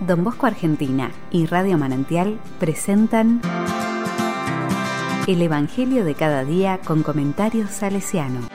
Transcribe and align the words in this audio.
Don 0.00 0.22
Bosco 0.22 0.46
Argentina 0.46 1.10
y 1.32 1.46
Radio 1.46 1.76
Manantial 1.76 2.38
presentan 2.60 3.40
El 5.26 5.42
Evangelio 5.42 6.04
de 6.04 6.14
cada 6.14 6.44
día 6.44 6.78
con 6.84 7.02
comentarios 7.02 7.70
salesiano. 7.70 8.48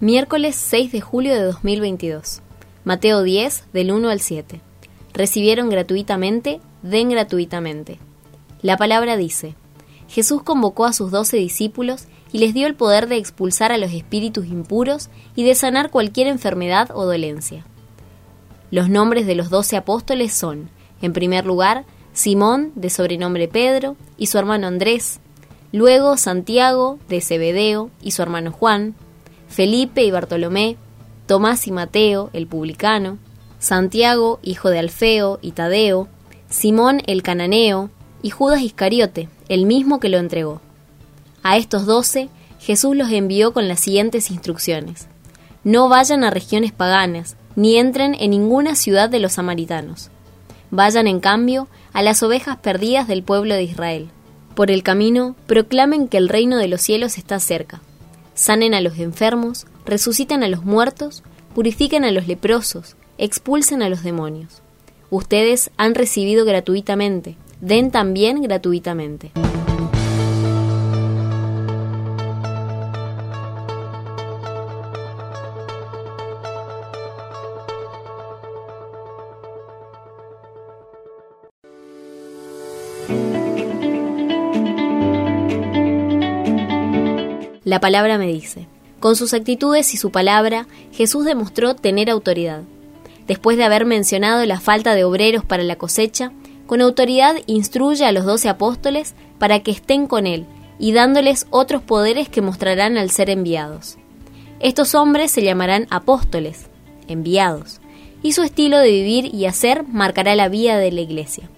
Miércoles 0.00 0.56
6 0.56 0.90
de 0.90 1.00
julio 1.00 1.32
de 1.32 1.42
2022. 1.44 2.42
Mateo 2.84 3.22
10, 3.22 3.66
del 3.72 3.92
1 3.92 4.08
al 4.08 4.18
7. 4.18 4.60
Recibieron 5.14 5.70
gratuitamente, 5.70 6.60
den 6.82 7.10
gratuitamente. 7.10 8.00
La 8.62 8.76
palabra 8.76 9.16
dice, 9.16 9.54
Jesús 10.12 10.42
convocó 10.42 10.84
a 10.84 10.92
sus 10.92 11.10
doce 11.10 11.38
discípulos 11.38 12.04
y 12.32 12.38
les 12.38 12.52
dio 12.52 12.66
el 12.66 12.74
poder 12.74 13.08
de 13.08 13.16
expulsar 13.16 13.72
a 13.72 13.78
los 13.78 13.92
espíritus 13.92 14.44
impuros 14.44 15.08
y 15.34 15.42
de 15.42 15.54
sanar 15.54 15.90
cualquier 15.90 16.26
enfermedad 16.26 16.90
o 16.92 17.06
dolencia. 17.06 17.64
Los 18.70 18.90
nombres 18.90 19.26
de 19.26 19.34
los 19.34 19.48
doce 19.48 19.74
apóstoles 19.74 20.34
son, 20.34 20.68
en 21.00 21.14
primer 21.14 21.46
lugar, 21.46 21.86
Simón, 22.12 22.72
de 22.74 22.90
sobrenombre 22.90 23.48
Pedro, 23.48 23.96
y 24.18 24.26
su 24.26 24.36
hermano 24.36 24.66
Andrés, 24.66 25.18
luego 25.72 26.18
Santiago, 26.18 26.98
de 27.08 27.22
Zebedeo, 27.22 27.88
y 28.02 28.10
su 28.10 28.20
hermano 28.20 28.52
Juan, 28.52 28.94
Felipe 29.48 30.04
y 30.04 30.10
Bartolomé, 30.10 30.76
Tomás 31.24 31.66
y 31.66 31.72
Mateo, 31.72 32.28
el 32.34 32.46
publicano, 32.46 33.16
Santiago, 33.58 34.40
hijo 34.42 34.68
de 34.68 34.78
Alfeo 34.78 35.38
y 35.40 35.52
Tadeo, 35.52 36.06
Simón 36.50 37.00
el 37.06 37.22
cananeo, 37.22 37.88
y 38.22 38.30
Judas 38.30 38.62
Iscariote, 38.62 39.28
el 39.48 39.66
mismo 39.66 40.00
que 40.00 40.08
lo 40.08 40.18
entregó. 40.18 40.60
A 41.42 41.56
estos 41.56 41.86
doce 41.86 42.28
Jesús 42.60 42.96
los 42.96 43.10
envió 43.10 43.52
con 43.52 43.68
las 43.68 43.80
siguientes 43.80 44.30
instrucciones. 44.30 45.08
No 45.64 45.88
vayan 45.88 46.24
a 46.24 46.30
regiones 46.30 46.72
paganas, 46.72 47.36
ni 47.56 47.76
entren 47.76 48.14
en 48.18 48.30
ninguna 48.30 48.76
ciudad 48.76 49.10
de 49.10 49.18
los 49.18 49.32
samaritanos. 49.32 50.10
Vayan, 50.70 51.06
en 51.06 51.20
cambio, 51.20 51.68
a 51.92 52.02
las 52.02 52.22
ovejas 52.22 52.56
perdidas 52.58 53.08
del 53.08 53.22
pueblo 53.22 53.54
de 53.54 53.64
Israel. 53.64 54.08
Por 54.54 54.70
el 54.70 54.82
camino, 54.82 55.36
proclamen 55.46 56.08
que 56.08 56.16
el 56.16 56.28
reino 56.28 56.56
de 56.56 56.68
los 56.68 56.80
cielos 56.80 57.18
está 57.18 57.40
cerca 57.40 57.80
sanen 58.34 58.74
a 58.74 58.80
los 58.80 58.98
enfermos, 58.98 59.66
resuciten 59.84 60.42
a 60.42 60.48
los 60.48 60.64
muertos, 60.64 61.22
purifiquen 61.54 62.04
a 62.04 62.12
los 62.12 62.26
leprosos, 62.26 62.96
expulsen 63.18 63.82
a 63.82 63.88
los 63.88 64.02
demonios. 64.02 64.62
Ustedes 65.10 65.70
han 65.76 65.94
recibido 65.94 66.44
gratuitamente, 66.44 67.36
den 67.62 67.92
también 67.92 68.42
gratuitamente. 68.42 69.30
La 87.64 87.78
palabra 87.80 88.18
me 88.18 88.26
dice. 88.26 88.66
Con 88.98 89.14
sus 89.14 89.32
actitudes 89.34 89.94
y 89.94 89.96
su 89.96 90.10
palabra, 90.10 90.66
Jesús 90.92 91.24
demostró 91.24 91.74
tener 91.76 92.10
autoridad. 92.10 92.62
Después 93.28 93.56
de 93.56 93.64
haber 93.64 93.84
mencionado 93.84 94.44
la 94.46 94.58
falta 94.58 94.94
de 94.96 95.04
obreros 95.04 95.44
para 95.44 95.62
la 95.62 95.76
cosecha, 95.76 96.32
con 96.66 96.80
autoridad 96.80 97.36
instruye 97.46 98.04
a 98.04 98.12
los 98.12 98.24
doce 98.24 98.48
apóstoles 98.48 99.14
para 99.38 99.60
que 99.60 99.70
estén 99.70 100.06
con 100.06 100.26
él 100.26 100.46
y 100.78 100.92
dándoles 100.92 101.46
otros 101.50 101.82
poderes 101.82 102.28
que 102.28 102.42
mostrarán 102.42 102.96
al 102.96 103.10
ser 103.10 103.30
enviados. 103.30 103.98
Estos 104.60 104.94
hombres 104.94 105.30
se 105.30 105.42
llamarán 105.42 105.86
apóstoles, 105.90 106.66
enviados, 107.08 107.80
y 108.22 108.32
su 108.32 108.42
estilo 108.42 108.78
de 108.78 108.90
vivir 108.90 109.34
y 109.34 109.46
hacer 109.46 109.84
marcará 109.86 110.34
la 110.34 110.48
vida 110.48 110.78
de 110.78 110.92
la 110.92 111.00
iglesia. 111.00 111.50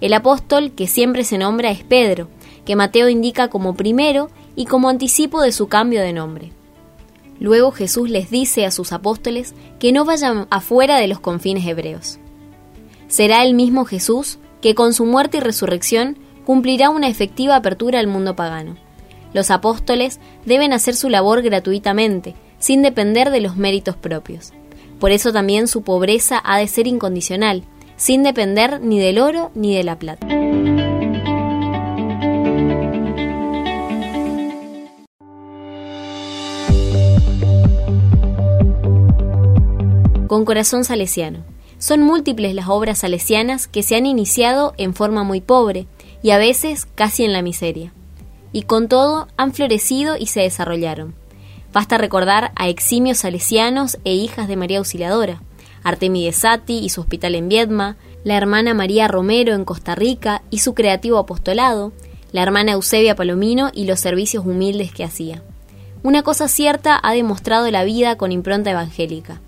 El 0.00 0.12
apóstol 0.14 0.72
que 0.72 0.86
siempre 0.86 1.24
se 1.24 1.38
nombra 1.38 1.70
es 1.70 1.84
Pedro, 1.84 2.28
que 2.64 2.76
Mateo 2.76 3.08
indica 3.08 3.48
como 3.48 3.74
primero 3.74 4.30
y 4.56 4.66
como 4.66 4.88
anticipo 4.88 5.40
de 5.40 5.52
su 5.52 5.68
cambio 5.68 6.02
de 6.02 6.12
nombre. 6.12 6.52
Luego 7.40 7.72
Jesús 7.72 8.10
les 8.10 8.30
dice 8.30 8.66
a 8.66 8.70
sus 8.70 8.92
apóstoles 8.92 9.54
que 9.80 9.92
no 9.92 10.04
vayan 10.04 10.46
afuera 10.50 10.98
de 10.98 11.08
los 11.08 11.20
confines 11.20 11.66
hebreos. 11.66 12.18
Será 13.08 13.44
el 13.44 13.54
mismo 13.54 13.84
Jesús 13.84 14.38
que 14.62 14.74
con 14.74 14.94
su 14.94 15.04
muerte 15.04 15.36
y 15.36 15.40
resurrección 15.40 16.16
cumplirá 16.46 16.88
una 16.88 17.08
efectiva 17.08 17.56
apertura 17.56 17.98
al 17.98 18.06
mundo 18.06 18.34
pagano. 18.34 18.76
Los 19.34 19.50
apóstoles 19.50 20.20
deben 20.46 20.72
hacer 20.72 20.94
su 20.94 21.10
labor 21.10 21.42
gratuitamente, 21.42 22.34
sin 22.58 22.80
depender 22.80 23.30
de 23.30 23.40
los 23.40 23.56
méritos 23.56 23.96
propios. 23.96 24.52
Por 24.98 25.10
eso 25.10 25.32
también 25.32 25.68
su 25.68 25.82
pobreza 25.82 26.40
ha 26.44 26.58
de 26.58 26.68
ser 26.68 26.86
incondicional, 26.86 27.64
sin 27.96 28.22
depender 28.22 28.80
ni 28.80 28.98
del 28.98 29.18
oro 29.18 29.50
ni 29.54 29.76
de 29.76 29.84
la 29.84 29.98
plata. 29.98 30.26
con 40.32 40.46
corazón 40.46 40.82
salesiano. 40.82 41.51
Son 41.82 42.00
múltiples 42.00 42.54
las 42.54 42.68
obras 42.68 43.00
salesianas 43.00 43.66
que 43.66 43.82
se 43.82 43.96
han 43.96 44.06
iniciado 44.06 44.72
en 44.76 44.94
forma 44.94 45.24
muy 45.24 45.40
pobre 45.40 45.88
y 46.22 46.30
a 46.30 46.38
veces 46.38 46.86
casi 46.86 47.24
en 47.24 47.32
la 47.32 47.42
miseria. 47.42 47.92
Y 48.52 48.62
con 48.62 48.86
todo 48.86 49.26
han 49.36 49.52
florecido 49.52 50.16
y 50.16 50.26
se 50.26 50.42
desarrollaron. 50.42 51.16
Basta 51.72 51.98
recordar 51.98 52.52
a 52.54 52.68
eximios 52.68 53.18
salesianos 53.18 53.98
e 54.04 54.14
hijas 54.14 54.46
de 54.46 54.54
María 54.54 54.78
Auxiliadora, 54.78 55.42
Artemide 55.82 56.30
Sati 56.30 56.78
y 56.78 56.88
su 56.88 57.00
hospital 57.00 57.34
en 57.34 57.48
Viedma, 57.48 57.96
la 58.22 58.36
hermana 58.36 58.74
María 58.74 59.08
Romero 59.08 59.52
en 59.52 59.64
Costa 59.64 59.96
Rica 59.96 60.42
y 60.50 60.58
su 60.58 60.74
creativo 60.74 61.18
apostolado, 61.18 61.92
la 62.30 62.44
hermana 62.44 62.74
Eusebia 62.74 63.16
Palomino 63.16 63.72
y 63.74 63.86
los 63.86 63.98
servicios 63.98 64.46
humildes 64.46 64.92
que 64.92 65.02
hacía. 65.02 65.42
Una 66.04 66.22
cosa 66.22 66.46
cierta 66.46 67.00
ha 67.02 67.12
demostrado 67.12 67.68
la 67.72 67.82
vida 67.82 68.16
con 68.16 68.30
impronta 68.30 68.70
evangélica 68.70 69.40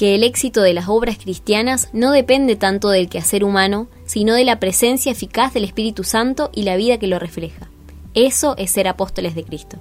que 0.00 0.14
el 0.14 0.24
éxito 0.24 0.62
de 0.62 0.72
las 0.72 0.88
obras 0.88 1.18
cristianas 1.18 1.90
no 1.92 2.12
depende 2.12 2.56
tanto 2.56 2.88
del 2.88 3.10
quehacer 3.10 3.44
humano, 3.44 3.86
sino 4.06 4.32
de 4.32 4.46
la 4.46 4.58
presencia 4.58 5.12
eficaz 5.12 5.52
del 5.52 5.64
Espíritu 5.64 6.04
Santo 6.04 6.48
y 6.54 6.62
la 6.62 6.76
vida 6.76 6.96
que 6.96 7.06
lo 7.06 7.18
refleja. 7.18 7.68
Eso 8.14 8.54
es 8.56 8.70
ser 8.70 8.88
apóstoles 8.88 9.34
de 9.34 9.44
Cristo. 9.44 9.76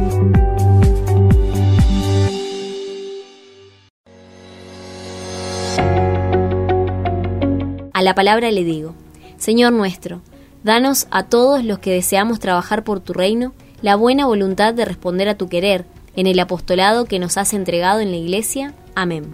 A 7.93 8.01
la 8.01 8.13
palabra 8.13 8.51
le 8.51 8.65
digo, 8.65 8.95
Señor 9.37 9.71
nuestro, 9.71 10.21
danos 10.65 11.07
a 11.11 11.23
todos 11.29 11.63
los 11.63 11.79
que 11.79 11.93
deseamos 11.93 12.41
trabajar 12.41 12.83
por 12.83 12.99
tu 12.99 13.13
reino 13.13 13.53
la 13.81 13.95
buena 13.95 14.25
voluntad 14.25 14.73
de 14.73 14.83
responder 14.83 15.29
a 15.29 15.37
tu 15.37 15.47
querer 15.47 15.85
en 16.17 16.27
el 16.27 16.37
apostolado 16.39 17.05
que 17.05 17.19
nos 17.19 17.37
has 17.37 17.53
entregado 17.53 18.01
en 18.01 18.11
la 18.11 18.17
Iglesia. 18.17 18.73
Amén. 18.95 19.33